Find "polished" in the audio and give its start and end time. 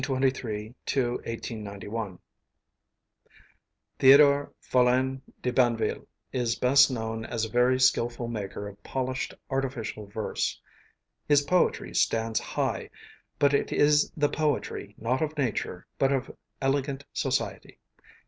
8.81-9.35